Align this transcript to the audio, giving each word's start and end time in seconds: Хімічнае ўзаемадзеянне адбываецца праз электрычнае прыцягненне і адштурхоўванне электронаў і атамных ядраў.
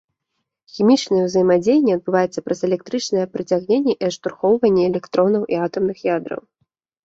Хімічнае 0.77 1.19
ўзаемадзеянне 1.25 1.91
адбываецца 1.97 2.43
праз 2.49 2.59
электрычнае 2.69 3.25
прыцягненне 3.35 3.93
і 4.01 4.11
адштурхоўванне 4.11 4.83
электронаў 4.91 5.49
і 5.57 5.65
атамных 5.71 5.97
ядраў. 6.17 6.41